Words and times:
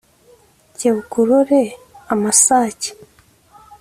Kebuka 0.79 1.15
urore 1.21 1.61
amasake 2.13 2.89